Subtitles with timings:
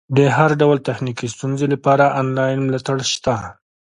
[0.17, 3.35] د هر ډول تخنیکي ستونزې لپاره انلاین ملاتړ شته.